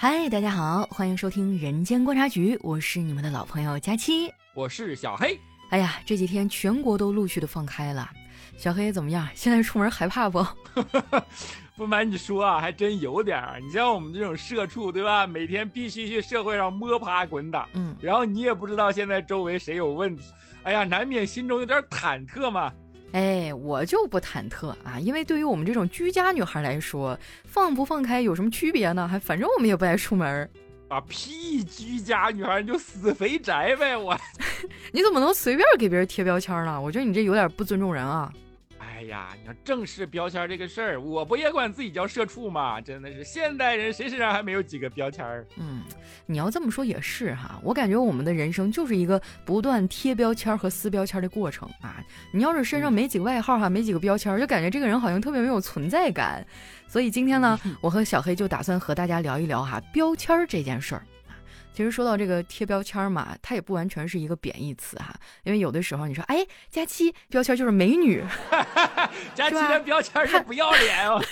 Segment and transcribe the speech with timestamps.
[0.00, 5.36] 嗨，大家好，欢迎收听《人间观察局》，我是你们的老朋友佳期，我是小黑。
[5.70, 8.08] 哎呀，这几天全国都陆续的放开了，
[8.56, 9.28] 小黑怎么样？
[9.34, 10.46] 现在出门害怕不？
[11.74, 13.58] 不瞒你说啊，还真有点儿。
[13.58, 15.26] 你像我们这种社畜，对吧？
[15.26, 20.22] 每天必须去社会上摸爬滚打，嗯，然后你也不知道现在周围谁有问题，
[20.62, 22.72] 哎呀，难免心中有点忐忑嘛。
[23.12, 29.08] 哎，我就不忐忑啊，因为对于我们这种居家女孩来说，放不放开有什么区别呢？
[29.08, 30.48] 还反正我们也不爱出门。
[30.88, 31.62] 啊屁！
[31.64, 33.94] 居家女孩你就死肥宅呗！
[33.94, 34.18] 我，
[34.90, 36.80] 你怎么能随便给别人贴标签呢？
[36.80, 38.32] 我觉得你这有点不尊重人啊。
[38.98, 42.80] 哎呀，你要正视标签这个事儿，我不也管自己叫社畜吗？
[42.80, 45.46] 真的是现代人谁身上还没有几个标签儿？
[45.56, 45.84] 嗯，
[46.26, 47.60] 你要这么说也是哈。
[47.62, 52.04] 我感觉我们的人生就是一个不断贴标签和撕标签的过程啊。
[52.32, 56.44] 你要是身上没几个外号哈，没几个标签，就感觉这个人好像特别没有存在感。
[56.88, 61.06] 所以今天呢，我和小黑就打算和大家聊一聊哈标签这件事儿。
[61.78, 68.20] 其实说到这个贴标签嘛，它也不完全是一个贬义词哈，因为有的时候你说，哎，佳期标签就是美女，
[69.32, 71.22] 佳期的标签是不要脸哦。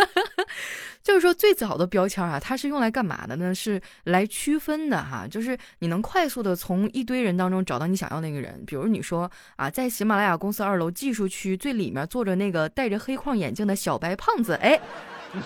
[1.02, 3.54] 就是说最早的标签啊，它是用来干嘛的呢？
[3.54, 8.62] 是来区分的哈，就是你能快速的从一堆人当中找到你想要那个人。
[8.66, 14.78] 比如你说啊，在喜马拉雅公司二楼技术区最里面坐着那个戴着黑框眼镜的小白胖子，哎，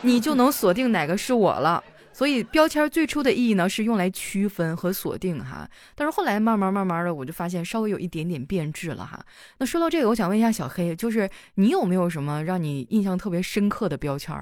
[0.02, 1.84] 你就能锁定哪个是我了。
[2.12, 5.68] 所以标签最初的意义呢，是用来区分和锁定哈。
[5.94, 9.24] 但是后来慢慢慢慢的，我就发现稍微有一点点变质了哈。
[9.58, 14.36] 那说到这个，我想问一下小黑，就是你有没有什么让你印象特别深刻的标签？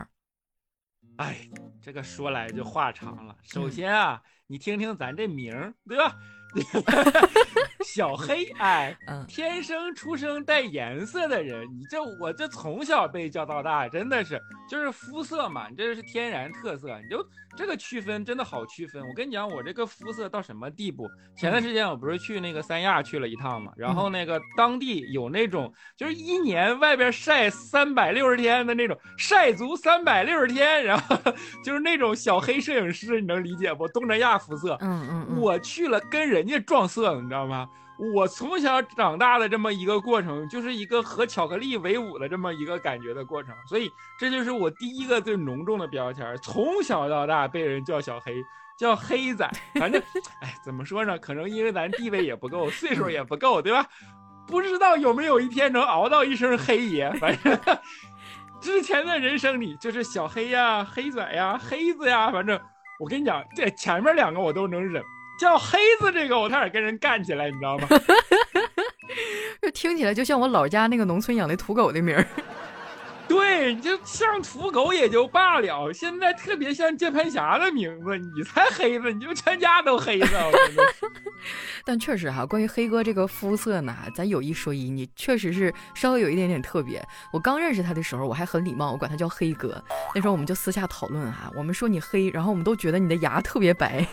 [1.16, 1.48] 哎，
[1.82, 3.36] 这个说来就话长了。
[3.42, 6.16] 首先啊，你听听咱这名儿，对吧？
[7.84, 8.96] 小黑，哎，
[9.26, 17.24] 天生出生带颜色的人，你这我这从小被教到大，真的是就是肤色嘛，你这是天然特色，你就
[17.56, 19.02] 这个区分真的好区分。
[19.06, 21.08] 我跟你讲，我这个肤色到什么地步？
[21.36, 31.16] 前段时间我不是去那个三亚去了一趟嘛，然后那个当地有那种就是一年外边晒三百六十天的那种晒足三百六十天，然后
[31.64, 33.88] 就是那种小黑摄影师，你能理解不？
[33.88, 36.37] 东南亚肤色，嗯嗯，我去了跟人。
[36.38, 37.68] 人家撞色了，你知道吗？
[38.14, 46.24] 我从小长大的这么一个过程，就是一个和巧克力为伍的这么一个感觉的过程，所以这就是我第一个最浓重的标签。
[46.40, 48.40] 从小到大被人叫小黑，
[48.78, 50.00] 叫黑仔，反正，
[50.42, 51.18] 哎，怎么说呢？
[51.18, 53.84] 可能因为咱地位也不够，岁数也不够，对吧？
[54.46, 57.12] 不知道有没有一天能熬到一声黑爷。
[57.14, 57.58] 反正
[58.62, 62.56] 之前的人生里，就是小黑呀、黑仔呀、黑子呀，反正
[63.00, 65.02] 我跟你讲，这前面两个我都能忍。
[65.38, 67.88] 叫黑子这个，我差点跟人干起来，你知道吗？
[69.62, 72.26] 这听起来就像我老家那个农村养的土狗的名儿。
[73.28, 80.26] 对，你就像土狗也就罢了，现在特别像键盘侠的名字，你才黑子，你就全家都黑子。
[81.84, 87.06] 但确实哈，关于黑哥这个肤色呢，咱有一说一，你确实是稍微有一点点特别。
[87.30, 89.82] 我刚认识他的时候，我还很礼貌，我管他叫黑哥。
[90.14, 94.06] 那时候我们就私下讨论哈，我们说你黑，然后我们都觉得你的牙特别白。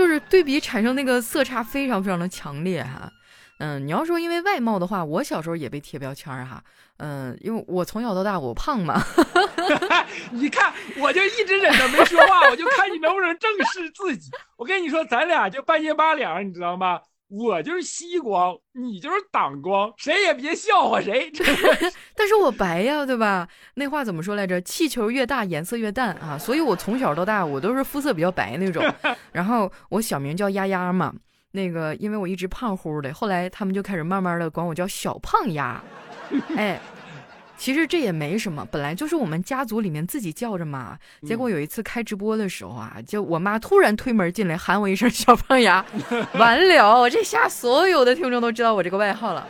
[0.00, 3.12] 就是对比产生那个色差非常非常的强烈哈，
[3.58, 6.64] 嗯，你要说因为外貌的话，我小时候也被贴标签哈，
[6.96, 8.98] 嗯，因为我从小到大我胖嘛，
[10.32, 14.30] 你看我就一直忍着没说话，我就看你能不能正视自己。
[14.56, 16.98] 我跟你说，咱俩就半斤八两，你知道吗？
[17.30, 21.30] 我就是吸光，你就是挡光，谁也别笑话谁。
[22.16, 23.48] 但是我白呀，对吧？
[23.74, 24.60] 那话怎么说来着？
[24.60, 26.36] 气球越大，颜色越淡啊。
[26.36, 28.84] 所以我从小到大，我都是肤色比较白那种。
[29.32, 31.14] 然后我小名叫丫丫嘛，
[31.52, 35.80] 那个因为我一直胖乎的，后来他们就开始慢慢的管我叫小胖丫。
[36.56, 36.80] 哎。
[37.60, 40.98] 其实这也没什么，本来就是我们家族里面自己叫着嘛。
[41.26, 45.84] 结果有一次开直播的时候啊，就我妈突然推门进来喊我一声“小胖丫”，
[46.40, 49.46] 完了，这下所有的听众都知道我这个外号了。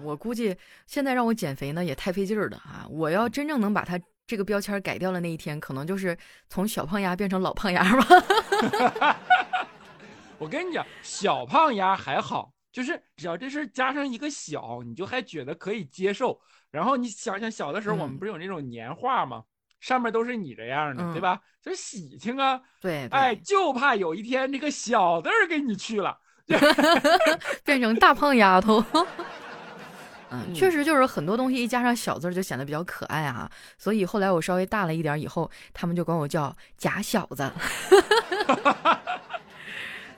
[0.00, 0.56] 我估计
[0.86, 2.86] 现在让我减肥呢也太费劲儿了啊！
[2.88, 6.16] 我要真正能把它这个标签改掉了那一天，可能就是
[6.48, 9.16] 从小胖丫变成老胖丫吧。
[10.38, 12.52] 我跟你讲，小胖丫还好。
[12.72, 16.40] 就是只要这事加上一个小，你就还觉得可以接受。
[16.70, 19.44] 然后你想想，小的时候我们不是有那种年画吗？
[19.78, 21.40] 上面都是你这样的，对吧？
[21.60, 22.60] 就喜庆啊。
[22.80, 26.18] 对，哎，就怕有一天这个小字儿给你去了，
[27.64, 28.82] 变成大胖丫头。
[30.30, 33.50] 嗯，确实就是很多东西一加上小字儿就显得比较可爱啊。
[33.76, 37.52] 所以后来我稍微大了一点以后，他们就管我叫假小子。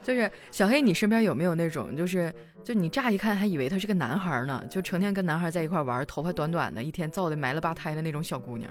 [0.05, 8.71] 就是小黑，你身边有没有那种，就是就你乍一看还以为他是个男孩呢，就成天跟男孩在一块玩，头发短短的，一天造的埋了吧胎的那种小姑娘？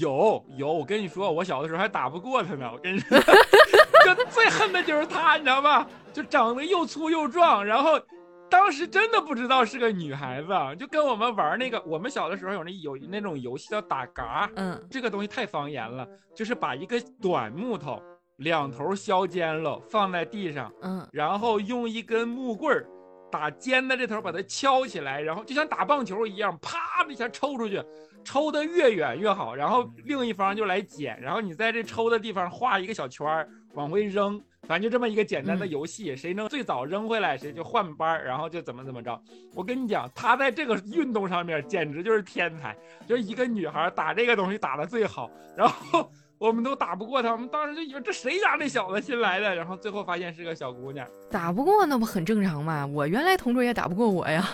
[0.00, 2.70] 有有，我跟你说，我小的时候还打不过他呢。
[2.72, 3.18] 我跟你说，
[4.04, 5.86] 就最恨的就是他，你知道吧？
[6.12, 8.00] 就长得又粗又壮，然后
[8.48, 10.48] 当时真的不知道是个女孩子，
[10.78, 18.00] 就跟我们玩那个，我们小的时候有那有那种游戏叫打嘎，嗯，这个东西太方言了，就是把一个短木头
[18.36, 22.86] 两头削尖了放在地上，嗯，然后用一根木棍儿。
[23.30, 27.82] 打尖的这头把它敲起来，然后就像打棒球一样，啪的一下抽出去，
[28.22, 29.56] 抽得越远越好。
[29.56, 34.40] 然后另一方就来捡，然后你在这抽的地方画一个小圈儿，往回扔。
[34.68, 39.20] 反正就这么一个简单的游戏，谁能最早扔回来，谁就换班然后就怎么怎么着。
[39.52, 46.08] 我跟你讲，他在这个运动上面简直就是天才，就是一个女孩打这个东西打的最好，然后。
[46.44, 51.06] 我们都打不过他，我们当时就以为这谁家那小子新来的，然后最后发现是个小姑娘。
[51.30, 52.84] 打不过那不很正常吗？
[52.84, 54.46] 我原来同桌也打不过我呀。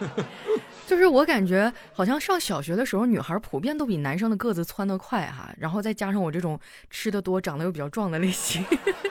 [0.88, 6.58] 就是我感觉好像上小学的时候，女孩普遍都比男生的个子窜得快哈，然后再加上我这种
[6.90, 8.64] 吃的多、长得又比较壮的类型，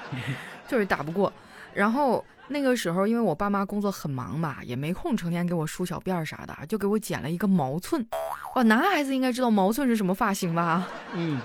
[0.68, 1.32] 就是打不过。
[1.74, 8.06] 然后那个时候，因为我爸妈工作很忙吧，也没空成天给我梳小辫儿啥的，就给我剪了一个毛寸。
[8.56, 10.86] 哇，男孩子应该知道毛寸是什么发型吧？
[11.14, 11.40] 嗯。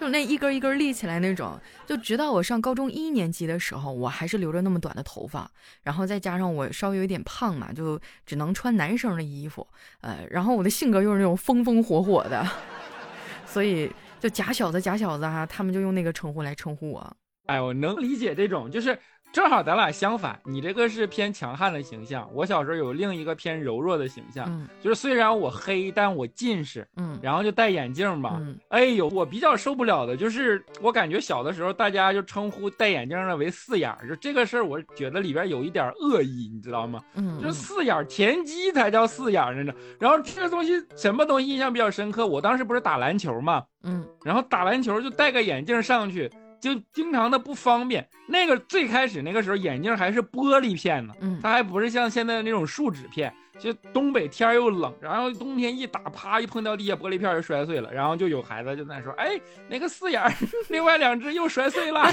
[0.00, 5.50] 就那一根一根立起来那种，就直到我上高中一年级的时候，我还是留着那么短的头发，
[5.82, 9.66] 然后再加上我稍微有点胖嘛，就只能穿男生的衣服，
[10.00, 12.46] 呃，然后我的性格又是那种风风火火的，
[13.46, 17.16] 所以就假小子假小子啊，他们就用那个称呼来称呼我。
[17.46, 18.98] 哎，我能理解这种，就是。
[19.34, 24.48] 正好咱俩相反，你这个是偏强悍的形象，我小时候有另一个偏柔弱的形象，
[24.80, 37.02] 就是虽然我黑，但我近视，嗯，然后就戴眼镜吧，哎呦，我比较受不了的就是我感觉小的时候大家就称呼戴眼镜的为四眼，就这个事儿，我觉得里边有一点恶意，你知道吗？
[37.14, 39.72] 嗯，就是四眼田鸡才叫四眼呢。
[39.98, 42.24] 然后这个东西什么东西印象比较深刻？
[42.24, 46.30] 我当时不是打篮球嘛，嗯，然后打篮球就戴个眼镜上去。
[46.64, 48.08] 就经常的不方便。
[48.26, 53.30] 那个最开始那个时候眼镜还是玻璃片呢，嗯，它还不是像现在的那种树脂片。
[53.56, 57.88] 就东北天又冷，然后冬天一打，啪一碰到地下玻璃片就摔碎了。
[57.92, 60.20] 然后就有孩子就在说：“哎，那个四眼，
[60.70, 62.04] 另外两只又摔碎了。”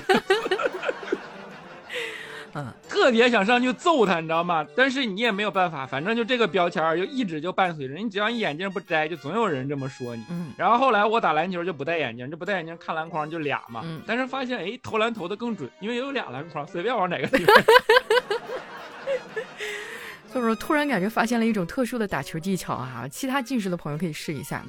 [2.54, 4.66] 嗯，特别想上去揍他，你知道吗？
[4.76, 10.24] 但是你也没有办法，反正就这个标签就一直就伴随着你，只要你眼镜不摘，就总有人这么说你。
[10.30, 13.82] 嗯，然后后来我打篮球就不戴眼镜，就不戴眼镜看篮筐就俩嘛。
[13.84, 17.56] 嗯，但是发现哎，投篮投的更准，因为有俩篮筐，随便往哪个地方。
[20.34, 23.06] 就是突然感觉发现了一种特殊的打球技巧啊！
[23.12, 24.64] 其他近视的朋友可以试一下。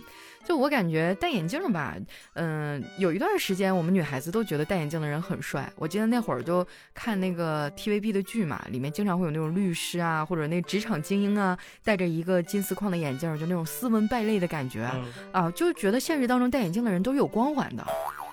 [0.44, 1.96] 就我感觉戴眼镜吧，
[2.34, 5.70] 嗯，有一段时间我们女孩子都觉得戴眼镜的人很帅。
[5.76, 14.88] 我记得那会儿就看那个 TVB 的剧嘛，里面经常会有那种律师啊，或者那职场精英啊，戴着一个金丝框的眼镜，就那种斯文败类的感觉
[15.32, 17.86] 啊，就觉得现实当中戴眼镜的人都是有光环的。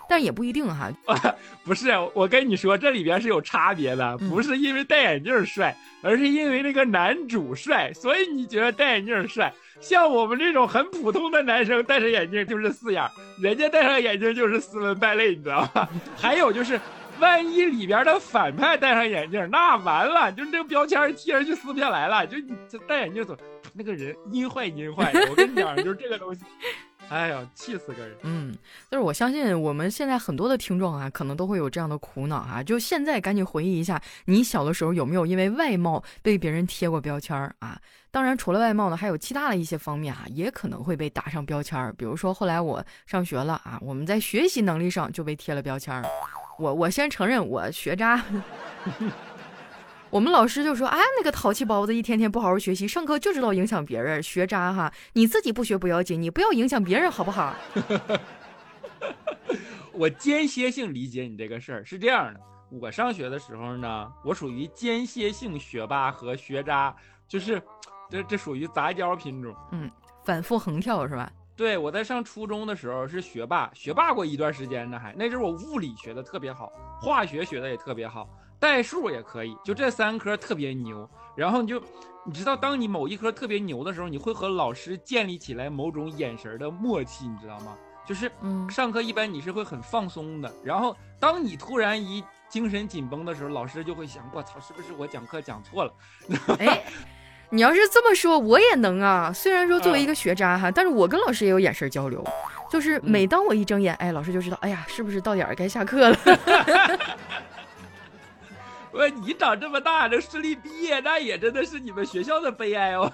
[0.09, 0.91] 但也不一定哈，
[1.63, 9.53] 不是，我跟你说，这里边是有差别的，不是因为戴眼镜帅，而是因为那个男主帅，所以你觉得戴眼镜帅。
[9.79, 13.07] 像我们这种很普通的男生戴上眼镜就是四眼，
[13.39, 15.87] 人家戴上眼镜就是斯文败类，你知道吧？
[16.17, 16.77] 还有就是，
[17.19, 22.25] 万一里边的反派戴上眼镜，那完了，就这个标签贴上去撕不下来了。
[22.27, 22.53] 就你
[22.87, 23.37] 戴眼镜走，
[23.73, 25.27] 那个人阴坏阴坏的。
[25.29, 26.41] 我跟你讲，就是这个东西。
[27.09, 28.15] 哎呀，气死个人！
[28.21, 28.55] 嗯，
[28.91, 32.61] 就是我相信我们现在很多的听众啊，可能都会有这样的苦恼啊。
[32.61, 37.79] 就现在赶紧回忆一下，你小的时候有没有因为外貌被别人贴过标签儿啊？
[38.11, 41.93] 当然，除了外貌呢，还有其他的一些方面啊，也可能会被打上标签儿。
[41.93, 46.03] 比如说后来我上学了啊，我们在学习能力上就被贴了标签儿。
[46.57, 48.23] 我我先承认我学渣。
[50.09, 54.91] 我们老师就说：“哎，那个淘气包子，一天天不好好学习，上课就知道影响别人，学渣哈！
[55.13, 57.53] 你自己不学不要紧，你不要影响别人，好不好？”
[59.93, 62.39] 我间歇性理解你这个事儿是这样的：
[62.71, 66.95] 我上学的时候呢，我属于间歇性学霸和学渣，
[67.27, 67.61] 就是
[68.09, 69.91] 这这属于杂交品种，嗯，
[70.25, 71.31] 反复横跳是吧？
[71.55, 78.27] 对，我在上初中的时候是学霸，学霸过一段时间呢，还那阵我物理学的特别好，化学学的也特别好。
[78.59, 81.09] 代数也可以，就这三科特别牛。
[81.35, 81.81] 然后你就，
[82.25, 87.77] 你知道，当你某一科特别牛的时候，你会和老师建立起来某种眼神的默契，你知道吗？
[88.05, 88.29] 就是，
[88.69, 90.51] 上课一般你是会很放松的。
[90.63, 95.93] 然后当你突然一精神紧绷的时候，老师就会想：我操，是不是我讲课讲错了？
[96.59, 96.83] 哎，
[97.51, 99.31] 你要是这么说，我也能啊。
[99.31, 102.25] 虽然说作为一个学渣哈，但是我跟老师也有眼神交流。
[102.69, 106.17] 就是每当我一睁眼，哎，老师就知道，哎呀，是不是到点儿该下课了？
[108.99, 113.09] 我你长这么大能顺利毕业，那也真的是你们学校的悲哀哦。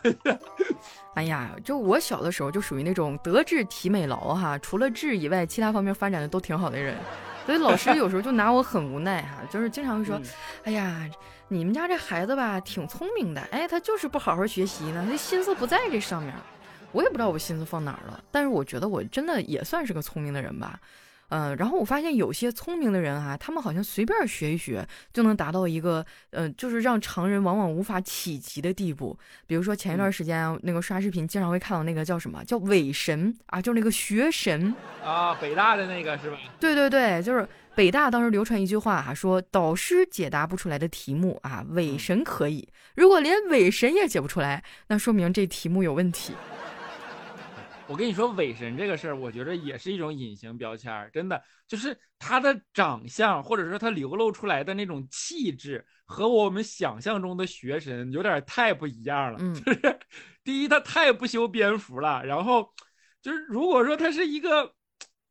[1.13, 6.97] 哎呀，就我小的时候就属于那种德智体美劳哈，除了智以外，其他方面发展的都挺好的人，
[7.45, 10.19] 所以老师有时候就拿我很无奈哈，就是经常会说，
[10.63, 11.07] 哎呀，
[11.49, 16.33] 你们家这孩子吧挺聪明的，哎，他就是不好好学习呢，他心思不在这上面。
[16.93, 20.79] 我也不知道我心思放哪儿了，但是我觉得我真的也算是个聪明的人吧。
[21.29, 29.17] 嗯，然后我发现有些聪明的人哈，他们好像随便学一学就能达到一个，呃，就是让常人往往无法企及的地步。
[29.47, 36.37] 比如说前一段时间那个刷视频，经常会看到那个叫什么叫伪神啊，就是那个学神 啊，北大的那个是吧？
[36.59, 42.67] 对对对，就是北大当时流传一句话哈，说导师解答不出来的题目啊，伪神可以。
[42.95, 46.33] 如果连伪神也解不出来，那说明这题目有问题。
[47.87, 59.37] 我跟你说，伪神这个事儿，我觉得也是一种隐形标签儿，真的就是他的长相，或者说他流露出来的那种气质，和我们想象中的学神有点太不一样了。
[59.39, 59.99] 嗯， 就是
[60.43, 62.73] 第一，他太不修边幅了，然后
[63.21, 64.73] 就是如果说他是一个，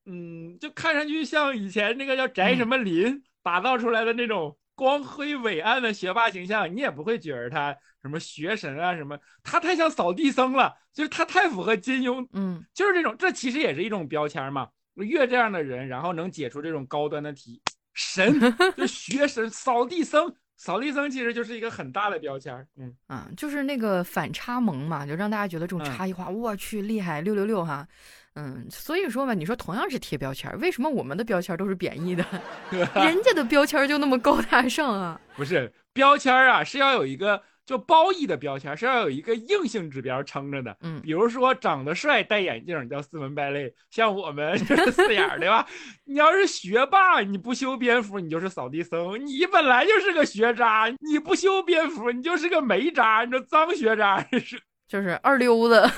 [0.07, 4.57] 嗯，就看上去像以前那个叫翟什么林打造出来的那种。
[4.75, 14.69] 光辉伟岸的学霸形象，你也不会觉得他什么学神啊什么，他太像扫地僧了，就是他太符合金庸，嗯，就是这种，这其实也是一种标签嘛。
[14.95, 17.61] 越这样的人，然后能解出这种高端的题，
[17.95, 18.41] 神
[18.77, 22.95] 就学神，扫地僧，扫地僧其实就是一个很大的标签，嗯。
[23.09, 27.87] 啊，就是那个反差萌嘛，就让大家觉得这种差异化，我去厉害，六六六哈。
[28.37, 32.25] 嗯，所以说嘛，你说同样是贴标签，为什么我们的标签都是贬义的，
[32.71, 35.21] 人家的标签就那么高大上啊？
[35.37, 40.77] 不是标签啊，是要有一个就褒义的标签，是要有一个硬性指标撑着的。
[40.81, 45.65] 嗯，比如说长得帅、戴眼镜叫斯文败类，像我们 就是四眼对吧？
[46.05, 49.25] 你要是学霸，你不修边幅，你就是扫地僧。
[49.25, 55.89] 你本来就是个学渣，你不修边幅，你就是个煤渣，你说脏学渣是就是二溜子。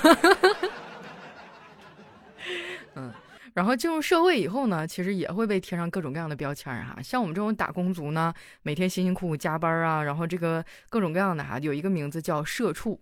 [2.97, 3.13] 嗯，
[3.53, 7.01] 然后进入社会以后呢，其实也会被贴上各种各样的标签儿哈。
[7.01, 12.99] 像我们这种打工族呢，每天辛辛苦苦加班啊，然后这个各种各样的哈，有一个名字叫社畜。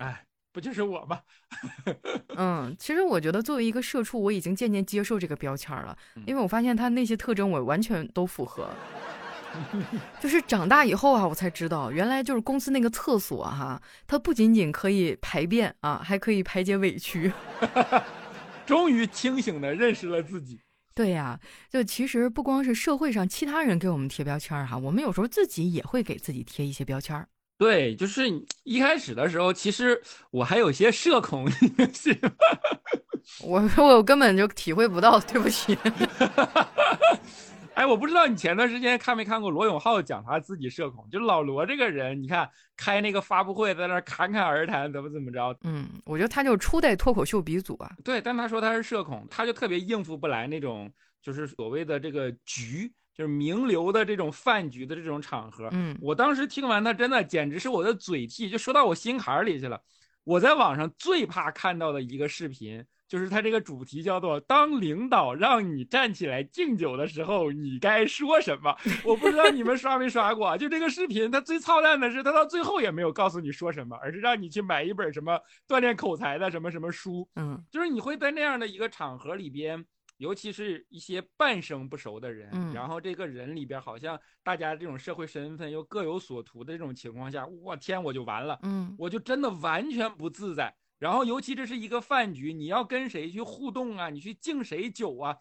[0.00, 1.20] 哎，不就是我吗？
[2.36, 5.96] 嗯，其实我觉得作为一个社畜，我已经渐渐接受这个标签了，
[6.26, 8.68] 因为我发现他那些特征我完全都符合。
[10.20, 17.32] 就是长大以后啊，我才知道，原来就是公司那个厕所哈，它不仅仅可以排便啊，还可以排解委屈。
[18.66, 20.60] 终于清醒的认识了自己。
[20.94, 21.38] 对呀，
[21.70, 27.28] 就其实不光是社会上其他人给我们贴标签儿哈，我们有时候自己也会给自己贴一些标签儿。
[27.56, 28.24] 对，就是
[28.64, 30.00] 一开始的时候，其实
[30.30, 31.46] 我还有些社恐，
[33.42, 35.78] 我我根本就体会不到，对不起。
[37.80, 42.46] 哎，我不知道你前段时间看没看过罗永浩讲他自己社恐，就老罗这个人，你看
[42.76, 45.56] 开那个发布会在那侃侃而谈，怎么怎么着？
[45.62, 47.90] 嗯，我觉得他就初代脱口秀鼻祖啊。
[48.04, 55.70] 对，但他说他是社恐，他就特别应付不来那种就是所谓的这个局，就是名流的这种饭局的这种场合。
[55.72, 59.80] 嗯，我当时听完他，真的简直是我的嘴替，就说到我心坎里去了。
[60.24, 62.84] 我在网上最怕看到的一个视频。
[63.10, 68.72] 就是他这个主题叫做“当领导让你站起来敬酒的时候，你该说什么？”
[69.04, 70.56] 我不知道你们刷没刷过。
[70.56, 75.36] 就这个视频，他最操蛋的是，他到最后也没有告诉你说什么，而是让你去买一本什么
[75.66, 77.28] 锻炼口才的什么什么书。
[77.34, 79.84] 嗯，就是你会在那样的一个场合里边，
[80.18, 88.56] 尤其是一些半生不熟的人，然后这个人里边好像大家这种社会身份又各有所图的这种情况下，我天，我就完了。
[88.62, 90.72] 嗯，我就真的完全不自在。
[91.00, 94.10] 然后，尤其这是一个饭局，你要跟谁去互动啊？
[94.10, 95.36] 你去敬谁酒啊？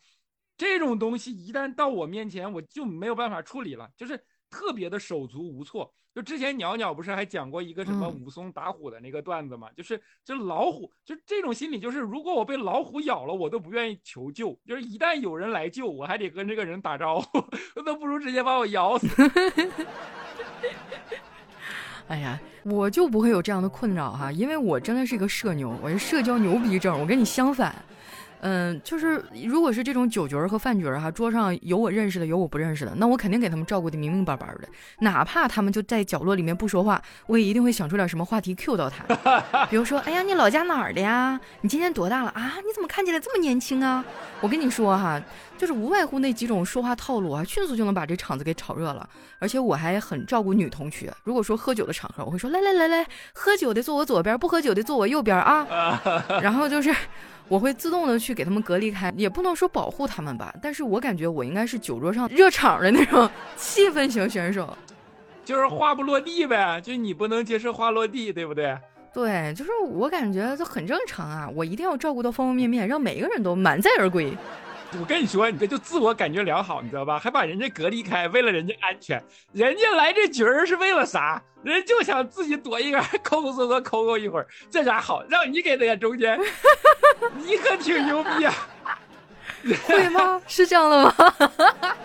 [0.57, 4.17] 这种东西一旦到我面前，我就没有办法处理了，就是
[4.49, 5.93] 特别的手足无措。
[6.15, 9.69] 就之前鸟鸟不是还讲过一个什么武松打虎的那个段子吗？
[9.75, 14.59] 就是就老虎，就这种心理，就是如果我被老虎咬了，我都不愿意求救。
[14.65, 17.43] 就是一旦有人来救，我还得跟这个人打招呼，
[17.85, 19.07] 那不如直接把我咬死。
[22.09, 27.73] 哎呀，我就不会有这样的困扰哈，因为我真的是一个社牛，我是社交牛逼症，我跟你相反。
[28.41, 34.67] 嗯，就是如果是这种酒局儿和饭局儿哈，桌上有我认识的，有我不认识的，那我肯定给他们照顾的明明白白的，
[34.99, 39.03] 哪怕他们就在角落里面不说话，我也一定会想出点什么话题 Q 到他。
[39.69, 41.39] 比如说，哎呀，你老家哪儿的呀？
[41.61, 42.53] 你今年多大了啊？
[42.57, 44.03] 你怎么看起来这么年轻啊？
[44.39, 45.21] 我跟你说哈，
[45.57, 49.09] 就是无外乎那几种说话套路啊，迅速就能把这场子给炒热了。
[49.39, 56.01] 而且我还很照顾女同学，如果说喝酒的场合，我会说来来来来，喝酒的坐我左边，不喝酒的坐我右边啊。
[56.41, 56.95] 然后就是。
[57.49, 64.77] 我会自动的去给他们隔离开，也不能说保护他们吧，但是我感觉我应该是酒桌上热场的那种 气氛型选手。
[65.43, 68.77] 就是话不落地呗，就你不能接受话落地，对不对？
[69.11, 74.31] 对，就是我感觉这很正常啊，我一定要照顾到方方面面，让每一个人都满载而归。
[74.97, 77.19] 我跟你说，你这就自我感觉良好，你知道吧？
[77.19, 79.23] 还把人家隔离开，为了人家安全。
[79.53, 81.41] 人家来这局儿是为了啥？
[81.63, 85.23] 人就想自己躲一个，抠抠搜搜抠抠一会儿，这咋好？
[85.29, 86.39] 让你给在中间，
[87.35, 88.53] 你可挺牛逼啊！
[89.83, 90.41] 会吗？
[90.47, 91.13] 是这样的吗？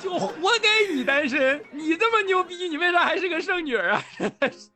[0.00, 0.30] 就活
[0.62, 4.02] 该你单身，你这么牛逼，你为啥还是个剩女啊？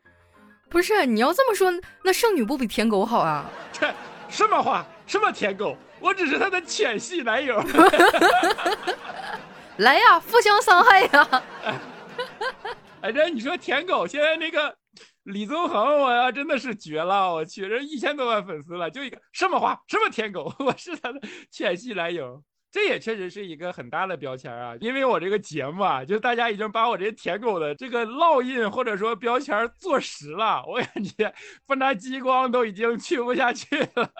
[0.68, 1.72] 不是，你要这么说，
[2.04, 3.50] 那剩女不比舔狗好啊？
[3.72, 3.92] 这
[4.28, 4.86] 什么话？
[5.06, 5.76] 什么舔狗？
[6.02, 7.62] 我只是他的浅系男友，
[9.78, 11.42] 来呀，互相伤害呀！
[13.00, 14.76] 哎，这你说舔狗现在那个
[15.22, 17.32] 李宗恒，我呀真的是绝了！
[17.32, 24.74] 我去，这一千多万粉丝了，就一个什么话，什么舔狗， 我是他的浅系男友，这也确实是一个很大的标签啊！
[24.80, 31.32] 因为我这个节目啊，就大家已经把我这舔狗的这个烙印或者说标签坐实了，我感觉
[31.66, 34.10] 不拿激光都已经去不下去了。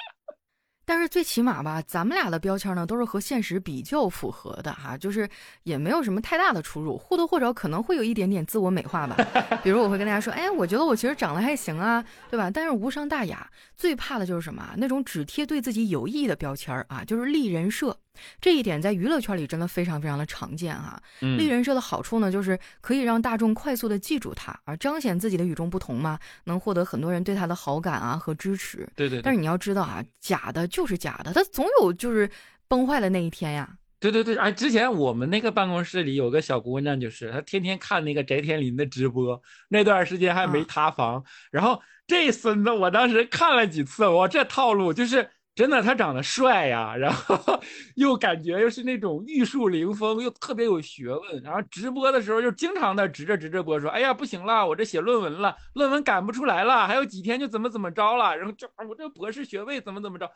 [0.93, 5.27] 但是最起码吧，咱们俩的标签呢都是和现实比较符合的哈，就是
[5.63, 9.17] 也没有什么太大的出入，或多或少可能会有一点点自我美化吧。
[9.65, 12.51] 比如我会跟大家说，哎，我觉得我其实长得还行啊，对吧？
[12.51, 13.51] 但是无伤大雅。
[13.75, 14.75] 最怕的就是什么？
[14.77, 17.97] 那种只贴对自己有益的标签啊，就是立人设。
[18.40, 21.00] 这一点在娱乐圈里真的非常非常的常见哈。
[21.21, 28.88] 立人设的好处呢，就是可以让大众快速的记住他，而彰显自己的与众不同嘛，能获得很多人对他的好感啊和支持。
[28.95, 29.23] 对对。
[29.23, 32.31] 但是你要知道啊，假的就是假的，他总有就是
[32.69, 33.69] 崩坏的那一天呀。
[33.99, 41.25] 对对对，哎，之前我们那个办公室里有个小姑娘，就是她天天看那个翟天临的直播，那段时间还没塌房。
[41.50, 45.31] 然后这孙子，我当时看了几次，我这套路就是。
[45.55, 47.39] 真的，他长得帅呀，然后
[47.97, 51.43] 又感觉又是那种玉树临风，又特别有学问。
[51.43, 60.31] 然后直播的时候就经常的直着直着播，说：“哎呀，不行了，我这写论文了，论文赶不出来了，还有几天就怎么怎么着了。”然后就我这博士学位怎么怎么着，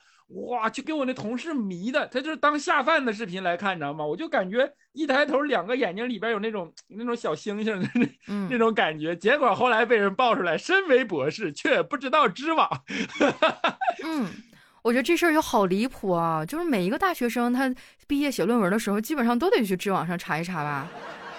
[0.51, 4.05] 哇，就给我那同事迷的，他就是当下饭的视频来看，你知道吗？
[4.05, 9.17] 我就感觉一抬头，两个眼睛里边有那种那种小星星的那那种感觉。
[9.17, 12.69] 结果后来被人爆出来，身为博士却不知道知网。
[14.05, 14.29] 嗯。
[14.87, 16.47] 我觉得这事儿就好离谱啊！
[16.47, 17.75] 就是每一个大学生，他
[18.07, 20.89] 毕业写论文的时候，基本上都得去知网上查一查吧。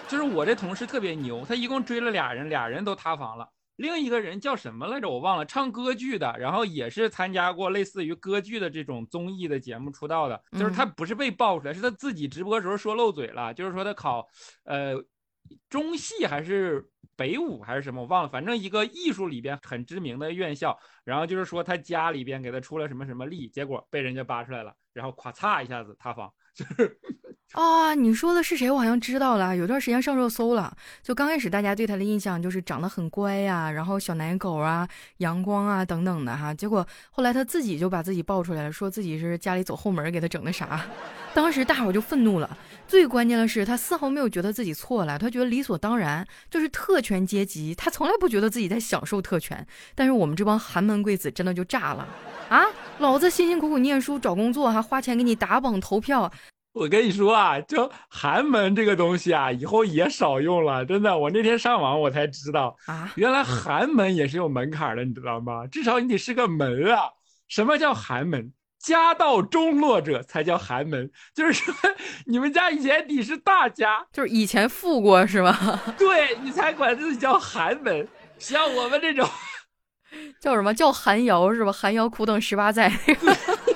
[0.06, 3.48] 就是我这同事特别牛，他一共追了俩人，俩人都塌房了。
[3.78, 5.08] 另一个人叫什么来着？
[5.08, 10.38] 我忘了，唱歌剧的，然后也是参加过类似于歌剧的这种综艺的节目出道的。
[10.52, 13.54] 就是他不是被爆出来，是他自己直播时候说漏嘴了。
[13.54, 14.28] 就是说他考，
[14.66, 14.94] 呃，
[15.70, 16.90] 中戏还是？
[17.16, 27.00] 北舞还是什么，我忘了，反正一个艺术里边很知名的院校，然后就是说他家里边给他出了什么什么力，结果被人家扒出来了，然后咵嚓一下子塌房， 就是
[27.54, 28.70] 啊，你说的是谁？
[28.70, 30.76] 我好像知道了，有段时间上热搜了。
[31.02, 40.86] 就刚开始大家对他的印象就是长得很乖呀，然后小奶狗啊，阳光啊等等的哈，结果后来他自己就把自己爆出来了，说自己是家里走后门给他整的啥，
[41.34, 42.58] 当时大伙就愤怒了。
[42.86, 49.66] 最关键的是，他丝毫没有觉得自己错了，他觉得理所当然，就是特权阶级，他从来不觉得自己在享受特权。
[49.96, 52.08] 但是我们这帮寒门贵子真的就炸了
[52.50, 52.66] 啊！
[53.00, 56.30] 老子辛辛苦苦念书找工作，还花钱给你打榜投票。
[56.78, 61.18] 我跟你说啊，就寒门这个东西啊，以后也少用了，真的。
[61.18, 65.66] 我那天上网我才知道啊，原来寒门也是有门槛的，你知道吗？
[65.68, 67.10] 至少你得是个门啊。
[67.48, 68.54] 什么叫寒门？
[68.80, 71.74] 家道中落者才叫寒门，就是说
[72.26, 75.58] 你们家以前你是大家，就是以前富过是吗？
[75.98, 79.28] 对你才管自己叫寒门，像我们这种
[80.40, 81.72] 叫什么叫寒窑是吧？
[81.72, 82.92] 寒窑苦等十八载。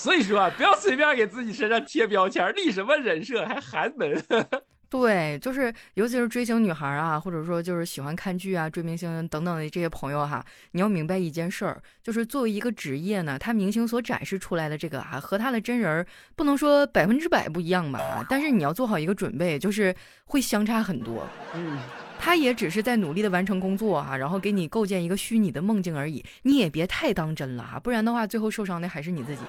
[0.00, 4.24] 对，所以说不要随便给自己身上贴标签，立什么人设还寒门。
[4.90, 21.24] 对，就是尤其是追星女孩啊，或者说就是喜欢看剧啊、追明星等等的这些朋友哈，你要明白一件事儿，就是作为一个职业呢，他明星所展示出来的这个啊，和他的真人不能说百分之百不一样吧，但是你要做好一个准备，就是会相差很多。
[21.54, 21.78] 嗯。
[22.22, 29.40] 他也只是在努力的完成工作哈，然后给你构建一个虚拟的梦境而已，你也别太当真了哈，不然的话最后受伤的还是你自己。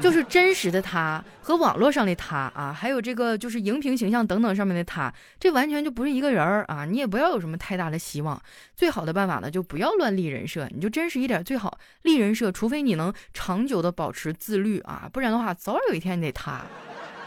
[0.00, 8.40] 就是真实的他和网络上的他啊，还有这个就是荧屏形象等等上面的他，这完全就不是一个人儿啊，你也不要有什么太大的希望。
[8.74, 11.78] 最好的办法呢，就不要乱立人设，你就真实一点最好。
[12.02, 16.64] 立人设，除非你能长久的保持自律啊，不然的话，早晚有一天你得塌。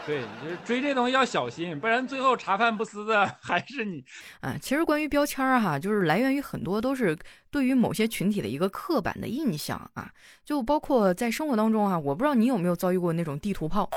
[0.04, 4.04] 对，就是追这东西要小心，不然最后茶饭不思的 还是你。
[4.40, 7.16] 啊，其实关于标签儿哈，就是来源于很多都是
[7.50, 10.10] 对于某些群体的一个刻板的印象啊，
[10.44, 13.88] 就包括在生活当中啊，我不知道你有没有遭遇过那种地图炮，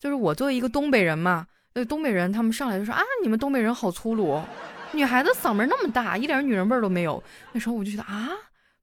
[0.00, 4.42] 就是我作为一个东北人嘛，那东北人他们上来就说啊，你们东北人好粗鲁，
[4.90, 7.22] 女孩子嗓门那么大，一点女人味儿都没有。
[7.52, 8.28] 那时候我就觉得啊，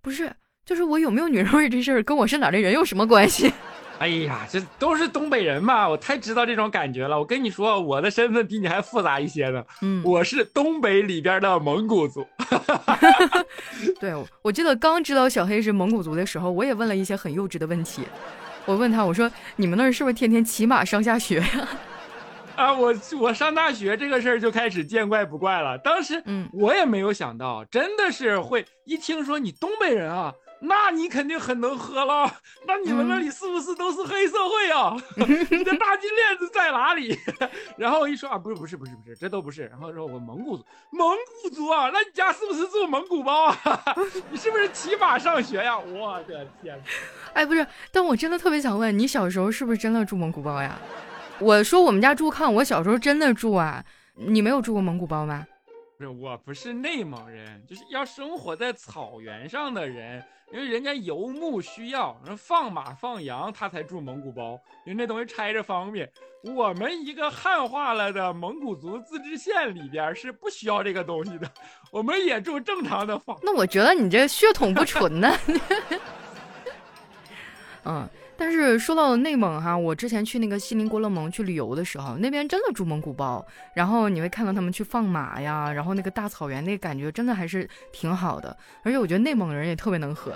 [0.02, 0.34] 不是，
[0.65, 3.52] 就是我有没有女人味这事儿，跟我是哪的人有什么关系？
[3.99, 7.19] 哎呀，这都是东北人嘛，我太知道这种感觉了。
[7.19, 9.63] 我跟你说，我的身份比你还复杂一些呢。
[9.81, 12.25] 嗯，我是东北里边的蒙古族。
[13.99, 18.03] 对，我记得刚知道小黑是蒙古族的时候，我也问了一些很幼稚的问题。
[18.65, 21.67] 我问他，我说你们那儿是不是天天骑马上下学呀？
[22.55, 25.77] 啊，我我上大学这个事儿就开始见怪不怪了。
[25.77, 30.33] 当时，嗯，我也没有想到，真的是会一听说你东北人啊。
[30.62, 32.30] 那你肯定很能喝了。
[32.67, 34.95] 那你们那里是不是都是黑社会啊？
[35.52, 37.17] 你的大金链子在哪里？
[37.78, 39.67] 然后一说啊，不是不是不是不是，这都不是。
[39.67, 43.56] 然后说我蒙古族，蒙古族啊，那你家是不是住蒙古包啊？
[44.30, 45.78] 你是不是骑马上学呀？
[45.80, 46.82] 我的天！
[47.34, 50.78] 哎，不是，但我真的特别想问，你小时候是不是真的住蒙古包呀？
[51.39, 53.84] 我说我们家住炕，我小时候真的住啊。
[54.22, 55.45] 你没有住过蒙古包吗？
[55.99, 60.23] 不是，我不是内蒙人，就是要生活在草原上的人。
[60.49, 66.09] 因为人家游牧需要，人放马放羊，他才住蒙古包，因为那东西拆着方便。
[66.55, 71.51] 我们一个汉化了的蒙古族自治县里边是不需要这个东西的，
[71.91, 73.38] 我们也住正常的房。
[73.43, 75.38] 那我觉得你这血统不纯呢。
[77.83, 78.09] 嗯。
[78.39, 90.34] 但是说到内蒙哈，我之前去那个锡林郭勒盟去旅游的时候，那边真的住蒙古包，然后你会看到他们去放马呀，然后那个大草原那感觉真的还是挺好的，而且我觉得内蒙人也特别能喝。